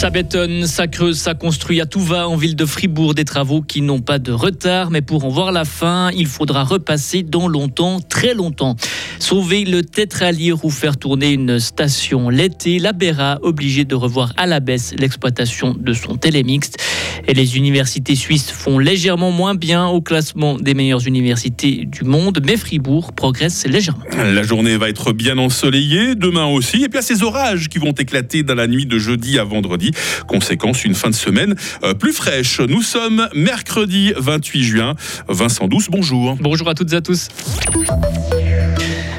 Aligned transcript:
Ça 0.00 0.08
bétonne, 0.08 0.66
ça 0.66 0.86
creuse, 0.86 1.18
ça 1.18 1.34
construit 1.34 1.78
à 1.78 1.84
tout 1.84 2.00
va 2.00 2.26
en 2.26 2.34
ville 2.34 2.56
de 2.56 2.64
Fribourg 2.64 3.12
des 3.12 3.26
travaux 3.26 3.60
qui 3.60 3.82
n'ont 3.82 4.00
pas 4.00 4.18
de 4.18 4.32
retard, 4.32 4.90
mais 4.90 5.02
pour 5.02 5.26
en 5.26 5.28
voir 5.28 5.52
la 5.52 5.66
fin, 5.66 6.10
il 6.12 6.26
faudra 6.26 6.64
repasser 6.64 7.22
dans 7.22 7.48
longtemps, 7.48 8.00
très 8.00 8.32
longtemps. 8.32 8.76
Sauver 9.18 9.66
le 9.66 9.82
tétralier 9.82 10.54
ou 10.62 10.70
faire 10.70 10.96
tourner 10.96 11.32
une 11.32 11.58
station 11.58 12.30
l'été, 12.30 12.78
la 12.78 12.94
Béra 12.94 13.40
obligée 13.42 13.84
de 13.84 13.94
revoir 13.94 14.32
à 14.38 14.46
la 14.46 14.60
baisse 14.60 14.94
l'exploitation 14.98 15.76
de 15.78 15.92
son 15.92 16.16
télémixte. 16.16 16.78
Et 17.28 17.34
les 17.34 17.58
universités 17.58 18.16
suisses 18.16 18.50
font 18.50 18.78
légèrement 18.78 19.32
moins 19.32 19.54
bien 19.54 19.86
au 19.86 20.00
classement 20.00 20.56
des 20.56 20.72
meilleures 20.72 21.06
universités 21.06 21.84
du 21.84 22.04
monde, 22.04 22.40
mais 22.46 22.56
Fribourg 22.56 23.12
progresse 23.12 23.66
légèrement. 23.66 24.04
La 24.16 24.44
journée 24.44 24.78
va 24.78 24.88
être 24.88 25.12
bien 25.12 25.36
ensoleillée, 25.36 26.14
demain 26.14 26.46
aussi, 26.46 26.84
et 26.84 26.88
puis 26.88 26.98
a 26.98 27.02
ces 27.02 27.22
orages 27.22 27.68
qui 27.68 27.78
vont 27.78 27.92
éclater 27.92 28.42
dans 28.42 28.54
la 28.54 28.66
nuit 28.66 28.86
de 28.86 28.98
jeudi 28.98 29.38
à 29.38 29.44
vendredi. 29.44 29.89
Conséquence, 30.26 30.84
une 30.84 30.94
fin 30.94 31.10
de 31.10 31.14
semaine 31.14 31.54
euh, 31.84 31.94
plus 31.94 32.12
fraîche. 32.12 32.60
Nous 32.60 32.82
sommes 32.82 33.28
mercredi 33.34 34.12
28 34.16 34.62
juin. 34.62 34.94
Vincent 35.28 35.68
Douce, 35.68 35.88
bonjour. 35.90 36.36
Bonjour 36.40 36.68
à 36.68 36.74
toutes 36.74 36.92
et 36.92 36.96
à 36.96 37.00
tous. 37.00 37.28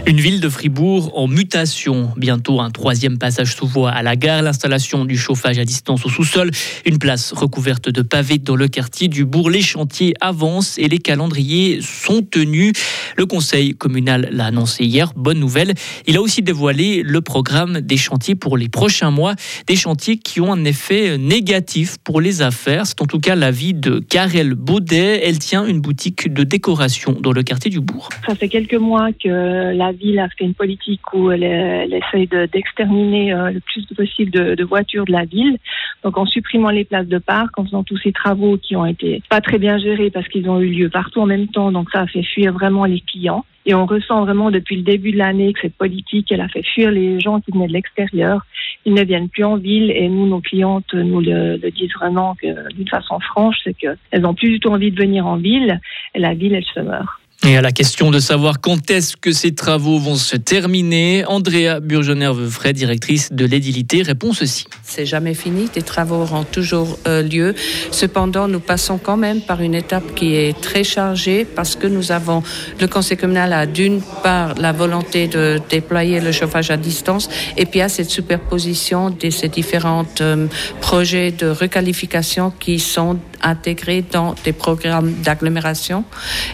Une 0.07 0.19
ville 0.19 0.41
de 0.41 0.49
Fribourg 0.49 1.11
en 1.15 1.27
mutation. 1.27 2.09
Bientôt 2.17 2.59
un 2.59 2.71
troisième 2.71 3.19
passage 3.19 3.55
sous 3.55 3.67
voie 3.67 3.91
à 3.91 4.01
la 4.01 4.15
gare, 4.15 4.41
l'installation 4.41 5.05
du 5.05 5.15
chauffage 5.15 5.59
à 5.59 5.63
distance 5.63 6.05
au 6.05 6.09
sous-sol, 6.09 6.49
une 6.85 6.97
place 6.97 7.31
recouverte 7.33 7.87
de 7.87 8.01
pavés 8.01 8.39
dans 8.39 8.55
le 8.55 8.67
quartier 8.67 9.07
du 9.07 9.25
bourg. 9.25 9.51
Les 9.51 9.61
chantiers 9.61 10.15
avancent 10.19 10.79
et 10.79 10.87
les 10.87 10.97
calendriers 10.97 11.79
sont 11.81 12.23
tenus. 12.23 12.73
Le 13.15 13.27
conseil 13.27 13.75
communal 13.75 14.27
l'a 14.31 14.45
annoncé 14.45 14.85
hier. 14.85 15.13
Bonne 15.15 15.39
nouvelle. 15.39 15.75
Il 16.07 16.17
a 16.17 16.21
aussi 16.21 16.41
dévoilé 16.41 17.03
le 17.03 17.21
programme 17.21 17.79
des 17.79 17.97
chantiers 17.97 18.35
pour 18.35 18.57
les 18.57 18.69
prochains 18.69 19.11
mois. 19.11 19.35
Des 19.67 19.75
chantiers 19.75 20.17
qui 20.17 20.41
ont 20.41 20.51
un 20.51 20.65
effet 20.65 21.19
négatif 21.19 21.97
pour 22.03 22.21
les 22.21 22.41
affaires. 22.41 22.87
C'est 22.87 23.01
en 23.01 23.05
tout 23.05 23.19
cas 23.19 23.35
l'avis 23.35 23.75
de 23.75 23.99
Karel 23.99 24.55
Baudet. 24.55 25.21
Elle 25.23 25.37
tient 25.37 25.65
une 25.65 25.79
boutique 25.79 26.33
de 26.33 26.43
décoration 26.43 27.15
dans 27.21 27.31
le 27.31 27.43
quartier 27.43 27.69
du 27.69 27.79
bourg. 27.79 28.09
Ça 28.27 28.33
fait 28.33 28.49
quelques 28.49 28.73
mois 28.73 29.09
que 29.13 29.71
la 29.71 29.90
ville 29.91 30.19
a 30.19 30.29
fait 30.29 30.43
une 30.43 30.53
politique 30.53 31.01
où 31.13 31.31
elle, 31.31 31.43
elle 31.43 31.93
essaye 31.93 32.27
d'exterminer 32.27 33.33
euh, 33.33 33.51
le 33.51 33.59
plus 33.59 33.85
possible 33.95 34.31
de, 34.31 34.55
de, 34.55 34.63
voitures 34.63 35.05
de 35.05 35.11
la 35.11 35.25
ville. 35.25 35.57
Donc 36.03 36.17
en 36.17 36.25
supprimant 36.25 36.69
les 36.69 36.85
places 36.85 37.07
de 37.07 37.17
parc, 37.17 37.57
en 37.57 37.65
faisant 37.65 37.83
tous 37.83 37.97
ces 37.97 38.11
travaux 38.11 38.57
qui 38.57 38.75
ont 38.75 38.85
été 38.85 39.21
pas 39.29 39.41
très 39.41 39.57
bien 39.57 39.77
gérés 39.77 40.09
parce 40.09 40.27
qu'ils 40.27 40.49
ont 40.49 40.59
eu 40.59 40.69
lieu 40.69 40.89
partout 40.89 41.21
en 41.21 41.25
même 41.25 41.47
temps. 41.47 41.71
Donc 41.71 41.89
ça 41.91 42.01
a 42.01 42.07
fait 42.07 42.23
fuir 42.23 42.53
vraiment 42.53 42.85
les 42.85 43.01
clients. 43.01 43.45
Et 43.65 43.75
on 43.75 43.85
ressent 43.85 44.25
vraiment 44.25 44.49
depuis 44.49 44.77
le 44.77 44.81
début 44.81 45.11
de 45.11 45.17
l'année 45.17 45.53
que 45.53 45.61
cette 45.61 45.75
politique, 45.75 46.31
elle 46.31 46.41
a 46.41 46.47
fait 46.47 46.63
fuir 46.63 46.89
les 46.89 47.19
gens 47.19 47.39
qui 47.41 47.51
venaient 47.51 47.67
de 47.67 47.73
l'extérieur. 47.73 48.41
Ils 48.85 48.93
ne 48.95 49.03
viennent 49.03 49.29
plus 49.29 49.43
en 49.43 49.57
ville 49.57 49.91
et 49.91 50.09
nous, 50.09 50.27
nos 50.27 50.41
clientes, 50.41 50.93
nous 50.93 51.21
le, 51.21 51.57
le 51.57 51.71
disent 51.71 51.93
vraiment 51.99 52.35
d'une 52.41 52.87
façon 52.87 53.19
franche, 53.19 53.57
c'est 53.63 53.75
qu'elles 53.75 54.21
n'ont 54.21 54.33
plus 54.33 54.49
du 54.49 54.59
tout 54.59 54.69
envie 54.69 54.91
de 54.91 54.99
venir 54.99 55.27
en 55.27 55.37
ville 55.37 55.79
et 56.15 56.19
la 56.19 56.33
ville, 56.33 56.55
elle 56.55 56.65
se 56.65 56.79
meurt. 56.79 57.20
Et 57.43 57.57
à 57.57 57.61
la 57.61 57.71
question 57.71 58.11
de 58.11 58.19
savoir 58.19 58.61
quand 58.61 58.91
est-ce 58.91 59.17
que 59.17 59.31
ces 59.31 59.55
travaux 59.55 59.97
vont 59.97 60.15
se 60.15 60.37
terminer, 60.37 61.25
Andrea 61.25 61.79
Burgener-Veufray, 61.81 62.73
directrice 62.73 63.33
de 63.33 63.45
l'édilité, 63.45 64.03
répond 64.03 64.31
ceci. 64.31 64.65
C'est 64.83 65.07
jamais 65.07 65.33
fini, 65.33 65.67
des 65.73 65.81
travaux 65.81 66.21
auront 66.21 66.43
toujours 66.43 66.99
euh, 67.07 67.23
lieu. 67.23 67.55
Cependant, 67.89 68.47
nous 68.47 68.59
passons 68.59 68.99
quand 68.99 69.17
même 69.17 69.41
par 69.41 69.61
une 69.61 69.73
étape 69.73 70.13
qui 70.13 70.35
est 70.35 70.59
très 70.61 70.83
chargée 70.83 71.43
parce 71.43 71.75
que 71.75 71.87
nous 71.87 72.11
avons, 72.11 72.43
le 72.79 72.87
conseil 72.87 73.17
communal 73.17 73.53
a 73.53 73.65
d'une 73.65 74.01
part 74.21 74.53
la 74.55 74.71
volonté 74.71 75.27
de 75.27 75.59
déployer 75.67 76.19
le 76.19 76.31
chauffage 76.31 76.69
à 76.69 76.77
distance 76.77 77.27
et 77.57 77.65
puis 77.65 77.81
à 77.81 77.89
cette 77.89 78.11
superposition 78.11 79.09
de 79.09 79.31
ces 79.31 79.49
différents 79.49 80.05
euh, 80.21 80.45
projets 80.79 81.31
de 81.31 81.47
requalification 81.47 82.53
qui 82.59 82.77
sont 82.77 83.17
intégrés 83.43 84.03
dans 84.03 84.35
des 84.43 84.53
programmes 84.53 85.13
d'agglomération. 85.23 86.03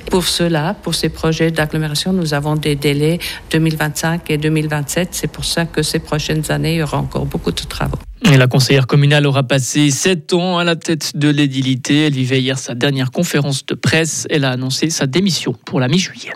Pour 0.10 0.26
cela, 0.26 0.76
pour 0.82 0.96
ces 0.96 1.10
projets 1.10 1.52
d'agglomération, 1.52 2.14
nous 2.14 2.34
avons 2.34 2.56
des 2.56 2.76
délais 2.76 3.20
2025 3.52 4.30
et 4.30 4.38
2027. 4.38 5.10
C'est 5.12 5.32
pour 5.32 5.46
ça 5.46 5.66
que 5.66 5.82
ces 5.84 6.00
prochaines 6.00 6.52
années, 6.52 6.76
il 6.76 6.80
y 6.80 6.84
aura 6.84 6.98
encore 6.98 7.26
beaucoup 7.26 7.52
de 7.52 7.62
travaux. 7.62 7.98
La 8.24 8.48
conseillère 8.48 8.88
communale 8.88 9.26
aura 9.26 9.44
passé 9.44 9.90
sept 9.92 10.34
ans 10.34 10.58
à 10.58 10.64
la 10.64 10.76
tête 10.76 11.16
de 11.16 11.30
l'édilité. 11.30 12.08
Elle 12.08 12.14
vivait 12.14 12.42
hier 12.42 12.58
sa 12.58 12.76
dernière 12.76 13.12
conférence 13.12 13.66
de 13.66 13.76
presse. 13.76 14.28
Elle 14.30 14.44
a 14.44 14.52
annoncé 14.52 14.90
sa 14.90 15.08
démission 15.08 15.54
pour 15.66 15.80
la 15.80 15.88
mi-juillet. 15.88 16.34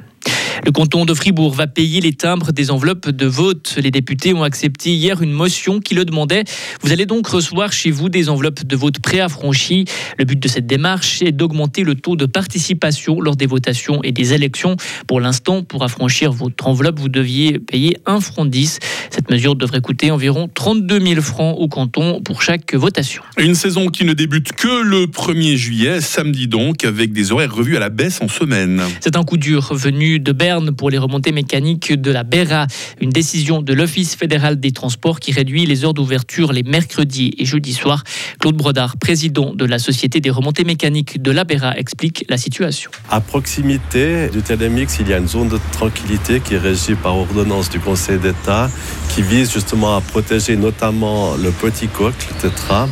Le 0.65 0.71
canton 0.71 1.05
de 1.05 1.13
Fribourg 1.13 1.53
va 1.53 1.67
payer 1.67 2.01
les 2.01 2.13
timbres 2.13 2.51
des 2.51 2.71
enveloppes 2.71 3.09
de 3.09 3.25
vote. 3.25 3.75
Les 3.81 3.91
députés 3.91 4.33
ont 4.33 4.43
accepté 4.43 4.91
hier 4.91 5.21
une 5.21 5.31
motion 5.31 5.79
qui 5.79 5.95
le 5.95 6.05
demandait. 6.05 6.43
Vous 6.81 6.91
allez 6.91 7.05
donc 7.05 7.27
recevoir 7.27 7.73
chez 7.73 7.91
vous 7.91 8.09
des 8.09 8.29
enveloppes 8.29 8.63
de 8.65 8.75
vote 8.75 8.99
préaffranchies. 8.99 9.85
Le 10.17 10.25
but 10.25 10.39
de 10.39 10.47
cette 10.47 10.67
démarche 10.67 11.21
est 11.21 11.31
d'augmenter 11.31 11.83
le 11.83 11.95
taux 11.95 12.15
de 12.15 12.25
participation 12.25 13.19
lors 13.21 13.35
des 13.35 13.45
votations 13.45 14.01
et 14.03 14.11
des 14.11 14.33
élections. 14.33 14.75
Pour 15.07 15.19
l'instant, 15.19 15.63
pour 15.63 15.83
affranchir 15.83 16.31
votre 16.31 16.67
enveloppe, 16.67 16.99
vous 16.99 17.09
deviez 17.09 17.59
payer 17.59 17.97
un 18.05 18.19
franc 18.19 18.45
10. 18.45 18.79
Cette 19.09 19.29
mesure 19.29 19.55
devrait 19.55 19.81
coûter 19.81 20.11
environ 20.11 20.49
32 20.53 20.99
000 20.99 21.21
francs 21.21 21.55
au 21.57 21.67
canton 21.67 22.21
pour 22.21 22.41
chaque 22.41 22.73
votation. 22.73 23.23
Une 23.37 23.55
saison 23.55 23.87
qui 23.87 24.05
ne 24.05 24.13
débute 24.13 24.53
que 24.53 24.83
le 24.83 25.05
1er 25.05 25.55
juillet, 25.55 26.01
samedi 26.01 26.47
donc, 26.47 26.83
avec 26.83 27.13
des 27.13 27.31
horaires 27.31 27.53
revus 27.53 27.77
à 27.77 27.79
la 27.79 27.89
baisse 27.89 28.21
en 28.21 28.27
semaine. 28.27 28.81
C'est 28.99 29.15
un 29.15 29.23
coup 29.23 29.37
dur 29.37 29.73
venu 29.73 30.19
de 30.19 30.31
Pour 30.75 30.89
les 30.89 30.97
remontées 30.97 31.31
mécaniques 31.31 31.93
de 31.93 32.09
la 32.09 32.23
BERA. 32.23 32.65
Une 32.99 33.11
décision 33.11 33.61
de 33.61 33.73
l'Office 33.73 34.15
fédéral 34.15 34.59
des 34.59 34.71
transports 34.71 35.19
qui 35.19 35.31
réduit 35.31 35.67
les 35.67 35.85
heures 35.85 35.93
d'ouverture 35.93 36.51
les 36.51 36.63
mercredis 36.63 37.35
et 37.37 37.45
jeudis 37.45 37.75
soirs. 37.75 38.03
Claude 38.39 38.55
Brodard, 38.55 38.97
président 38.97 39.53
de 39.53 39.65
la 39.65 39.77
Société 39.77 40.19
des 40.19 40.31
remontées 40.31 40.63
mécaniques 40.63 41.21
de 41.21 41.29
la 41.29 41.43
BERA, 41.43 41.77
explique 41.77 42.25
la 42.27 42.37
situation. 42.37 42.89
À 43.11 43.21
proximité 43.21 44.29
du 44.29 44.41
Télémix, 44.41 44.97
il 44.99 45.09
y 45.09 45.13
a 45.13 45.19
une 45.19 45.27
zone 45.27 45.49
de 45.49 45.59
tranquillité 45.73 46.39
qui 46.39 46.55
est 46.55 46.57
régie 46.57 46.95
par 46.95 47.15
ordonnance 47.15 47.69
du 47.69 47.79
Conseil 47.79 48.17
d'État 48.17 48.67
qui 49.13 49.21
vise 49.21 49.53
justement 49.53 49.95
à 49.95 50.01
protéger 50.01 50.55
notamment 50.55 51.35
le 51.35 51.51
petit 51.51 51.87
coq, 51.87 52.15
le 52.31 52.49
tétra. 52.49 52.89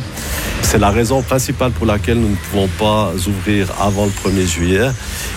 C'est 0.62 0.78
la 0.78 0.90
raison 0.90 1.20
principale 1.22 1.72
pour 1.72 1.86
laquelle 1.86 2.18
nous 2.18 2.28
ne 2.28 2.36
pouvons 2.36 2.68
pas 2.78 3.12
ouvrir 3.26 3.72
avant 3.80 4.04
le 4.04 4.10
1er 4.10 4.46
juillet. 4.46 4.88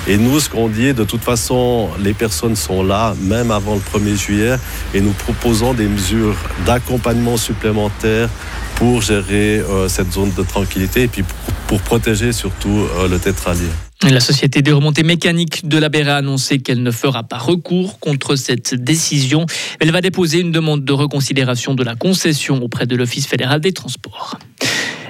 Et 0.05 0.17
nous, 0.17 0.39
ce 0.41 0.49
qu'on 0.49 0.67
dit, 0.67 0.93
de 0.93 1.05
toute 1.05 1.23
façon, 1.23 1.89
les 1.97 2.13
personnes 2.13 2.57
sont 2.57 2.83
là, 2.83 3.15
même 3.21 3.51
avant 3.51 3.75
le 3.75 3.79
1er 3.79 4.17
juillet, 4.17 4.55
et 4.93 4.99
nous 4.99 5.13
proposons 5.13 5.73
des 5.73 5.87
mesures 5.87 6.35
d'accompagnement 6.65 7.37
supplémentaires 7.37 8.29
pour 8.75 9.01
gérer 9.01 9.59
euh, 9.59 9.87
cette 9.87 10.11
zone 10.11 10.33
de 10.37 10.43
tranquillité 10.43 11.03
et 11.03 11.07
puis 11.07 11.23
pour, 11.67 11.79
protéger 11.81 12.33
surtout 12.33 12.85
euh, 12.99 13.07
le 13.07 13.17
tétralier. 13.17 13.69
La 14.03 14.19
Société 14.19 14.61
des 14.61 14.71
remontées 14.71 15.03
mécaniques 15.03 15.67
de 15.67 15.77
la 15.77 15.89
BERA 15.89 16.15
a 16.15 16.17
annoncé 16.17 16.59
qu'elle 16.59 16.83
ne 16.83 16.91
fera 16.91 17.23
pas 17.23 17.37
recours 17.37 17.99
contre 17.99 18.35
cette 18.35 18.75
décision. 18.75 19.45
Elle 19.79 19.91
va 19.91 20.01
déposer 20.01 20.39
une 20.39 20.51
demande 20.51 20.83
de 20.83 20.93
reconsidération 20.93 21.73
de 21.73 21.83
la 21.83 21.95
concession 21.95 22.61
auprès 22.61 22.85
de 22.85 22.95
l'Office 22.95 23.25
fédéral 23.25 23.61
des 23.61 23.71
transports. 23.71 24.37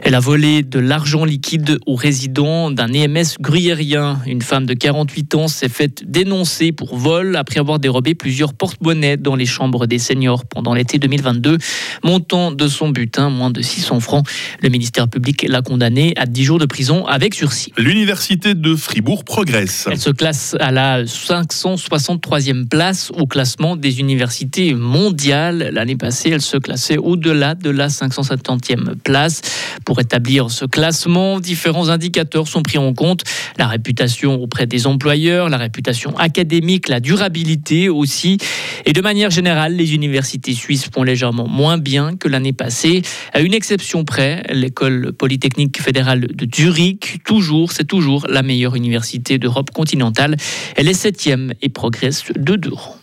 Elle 0.06 0.16
a 0.16 0.20
volé 0.20 0.64
de 0.64 0.80
l'argent 0.80 1.24
liquide 1.24 1.80
aux 1.86 1.96
résidents 1.96 2.72
d'un 2.72 2.92
EMS 2.92 3.38
gruyérien. 3.40 4.20
Une 4.26 4.42
femme 4.42 4.66
de 4.66 4.74
48 4.74 5.36
ans 5.36 5.48
s'est 5.48 5.70
faite 5.70 6.04
dénoncer 6.06 6.74
pour 6.74 6.98
vol 6.98 7.38
après 7.38 7.62
avoir 7.62 7.80
dérobé 7.80 8.14
plusieurs 8.14 8.54
porte-monnaies 8.54 9.16
dans 9.16 9.38
les 9.38 9.46
chambres 9.46 9.88
des 9.88 10.00
seniors 10.00 10.44
pendant 10.44 10.74
l'été 10.74 11.00
2022. 11.00 11.58
Montant 12.04 12.52
de 12.52 12.68
son 12.68 12.90
butin, 12.90 13.30
moins 13.30 13.50
de 13.50 13.62
600 13.62 14.02
francs. 14.02 14.28
Le 14.62 14.68
ministère 14.68 15.08
public 15.08 15.46
l'a 15.48 15.62
condamnée 15.62 16.14
à 16.18 16.26
10 16.26 16.44
jours 16.44 16.60
de 16.60 16.66
prison 16.66 17.06
avec 17.06 17.34
sursis. 17.34 17.72
L'université 17.78 18.56
de 18.56 18.76
Fribourg 18.76 19.24
progresse. 19.24 19.88
Elle 19.90 20.00
se 20.00 20.10
classe 20.10 20.58
à 20.60 20.72
la 20.72 21.06
563e 21.06 22.68
place 22.68 23.10
au 23.16 23.26
classement 23.26 23.78
des 23.78 24.02
universités 24.02 24.74
mondiales. 24.74 25.70
L'année 25.72 25.96
passée, 25.96 26.32
elle 26.32 26.42
se 26.42 26.58
classait 26.58 26.98
au-delà 26.98 27.56
de 27.56 27.70
la 27.70 27.88
570e 27.88 28.96
place. 28.96 29.42
Pour 29.86 29.93
établir 30.00 30.52
ce 30.52 30.66
classement, 30.66 31.40
différents 31.40 31.90
indicateurs 31.90 32.48
sont 32.48 32.64
pris 32.64 32.78
en 32.78 32.94
compte. 32.94 33.24
La 33.58 33.68
réputation 33.68 34.42
auprès 34.42 34.66
des 34.66 34.88
employeurs, 34.88 35.50
la 35.50 35.58
réputation 35.58 36.18
académique, 36.18 36.88
la 36.88 37.00
durabilité 37.00 37.90
aussi. 37.90 38.38
Et 38.86 38.94
de 38.94 39.02
manière 39.02 39.30
générale, 39.30 39.76
les 39.76 39.94
universités 39.94 40.54
suisses 40.54 40.90
font 40.94 41.04
légèrement 41.04 41.48
moins 41.48 41.78
bien 41.78 42.16
que 42.16 42.28
l'année 42.28 42.54
passée. 42.54 43.02
À 43.34 43.42
une 43.42 43.54
exception 43.54 44.06
près, 44.06 44.44
l'école 44.52 45.14
polytechnique 45.14 45.82
fédérale 45.82 46.28
de 46.34 46.48
Zurich, 46.54 47.20
toujours, 47.26 47.72
c'est 47.72 47.86
toujours 47.88 48.26
la 48.28 48.42
meilleure 48.42 48.76
université 48.76 49.38
d'Europe 49.38 49.72
continentale. 49.72 50.38
Elle 50.76 50.88
est 50.88 50.94
septième 50.94 51.54
et 51.62 51.70
progresse 51.70 52.24
de 52.36 52.56
deux 52.56 52.74
rangs. 52.74 53.03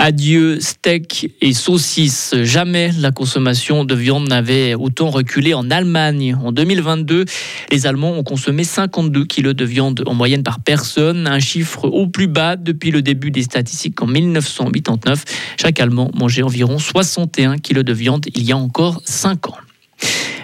Adieu 0.00 0.60
steak 0.60 1.32
et 1.40 1.52
saucisses. 1.52 2.34
Jamais 2.42 2.92
la 2.98 3.10
consommation 3.10 3.84
de 3.84 3.96
viande 3.96 4.28
n'avait 4.28 4.74
autant 4.74 5.10
reculé 5.10 5.54
en 5.54 5.70
Allemagne. 5.70 6.36
En 6.42 6.52
2022, 6.52 7.24
les 7.72 7.86
Allemands 7.86 8.12
ont 8.12 8.22
consommé 8.22 8.62
52 8.62 9.24
kilos 9.24 9.56
de 9.56 9.64
viande 9.64 10.04
en 10.06 10.14
moyenne 10.14 10.44
par 10.44 10.60
personne, 10.60 11.26
un 11.26 11.40
chiffre 11.40 11.84
au 11.86 12.06
plus 12.06 12.28
bas 12.28 12.54
depuis 12.54 12.92
le 12.92 13.02
début 13.02 13.32
des 13.32 13.42
statistiques 13.42 14.00
en 14.00 14.06
1989. 14.06 15.24
Chaque 15.60 15.80
Allemand 15.80 16.10
mangeait 16.14 16.42
environ 16.42 16.78
61 16.78 17.58
kilos 17.58 17.84
de 17.84 17.92
viande 17.92 18.26
il 18.34 18.44
y 18.44 18.52
a 18.52 18.56
encore 18.56 19.02
5 19.04 19.48
ans. 19.48 19.56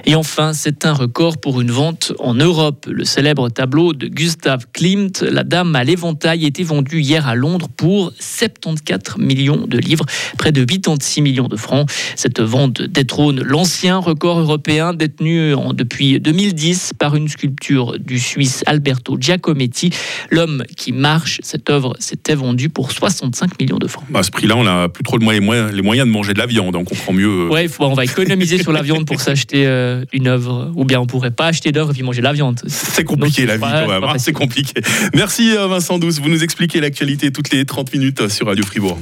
Et 0.06 0.15
enfin, 0.15 0.53
c'est 0.53 0.85
un 0.85 0.93
record 0.93 1.39
pour 1.39 1.62
une 1.62 1.71
vente 1.71 2.12
en 2.19 2.35
Europe. 2.35 2.87
Le 2.91 3.05
célèbre 3.05 3.49
tableau 3.49 3.95
de 3.95 4.06
Gustav 4.06 4.67
Klimt, 4.73 5.23
La 5.23 5.45
Dame 5.45 5.75
à 5.75 5.83
l'éventail, 5.83 6.45
a 6.45 6.47
été 6.47 6.62
vendu 6.62 7.01
hier 7.01 7.27
à 7.27 7.35
Londres 7.35 7.69
pour 7.75 8.12
74 8.19 9.17
millions 9.19 9.67
de 9.67 9.79
livres, 9.79 10.05
près 10.37 10.53
de 10.53 10.62
86 10.62 11.23
millions 11.23 11.49
de 11.49 11.56
francs. 11.56 11.91
Cette 12.17 12.41
vente 12.41 12.83
détrône 12.83 13.41
l'ancien 13.43 13.97
record 13.97 14.41
européen 14.41 14.93
détenu 14.93 15.55
depuis 15.73 16.21
2010 16.21 16.93
par 16.99 17.17
une 17.17 17.29
sculpture 17.29 17.99
du 17.99 18.19
Suisse 18.19 18.62
Alberto 18.67 19.17
Giacometti. 19.19 19.91
L'homme 20.31 20.65
qui 20.77 20.93
marche, 20.93 21.41
cette 21.43 21.71
œuvre 21.71 21.97
s'était 21.99 22.35
vendue 22.35 22.69
pour 22.69 22.93
65 22.93 23.59
millions 23.59 23.79
de 23.79 23.87
francs. 23.87 24.05
À 24.12 24.23
ce 24.23 24.31
prix-là, 24.31 24.56
on 24.56 24.65
n'a 24.65 24.91
plus 24.91 25.03
trop 25.03 25.17
les 25.17 25.41
moyens, 25.41 25.73
les 25.73 25.83
moyens 25.83 26.06
de 26.06 26.12
manger 26.12 26.35
de 26.35 26.39
la 26.39 26.47
viande, 26.47 26.77
on 26.77 26.85
comprend 26.85 27.15
mieux. 27.15 27.49
Ouais, 27.49 27.69
on 27.79 27.95
va 27.95 28.05
économiser 28.05 28.62
sur 28.62 28.73
la 28.73 28.83
viande 28.83 29.06
pour 29.06 29.21
s'acheter 29.21 29.67
euh, 29.67 29.94
une 30.12 30.29
œuvre, 30.29 30.73
ou 30.75 30.85
bien 30.85 31.00
on 31.00 31.06
pourrait 31.06 31.31
pas 31.31 31.46
acheter 31.46 31.73
d'œuvre 31.73 31.91
et 31.91 31.94
puis 31.94 32.02
manger 32.02 32.20
de 32.20 32.25
la 32.25 32.32
viande. 32.32 32.61
C'est 32.67 33.05
compliqué 33.05 33.46
la 33.46 33.56
vie 33.56 33.62
quand 33.62 33.88
même, 33.88 34.05
hein, 34.05 34.14
c'est 34.19 34.32
compliqué. 34.32 34.81
Merci 35.14 35.56
euh, 35.56 35.67
Vincent 35.67 35.99
Douce, 35.99 36.20
vous 36.20 36.29
nous 36.29 36.43
expliquez 36.43 36.81
l'actualité 36.81 37.32
toutes 37.32 37.50
les 37.50 37.64
30 37.64 37.93
minutes 37.93 38.29
sur 38.29 38.46
Radio 38.46 38.64
Fribourg. 38.64 38.99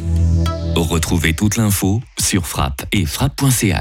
Retrouvez 0.75 1.35
toute 1.35 1.57
l'info 1.57 2.03
sur 2.19 2.47
frappe 2.47 2.85
et 2.93 3.05
frappe.ch. 3.05 3.71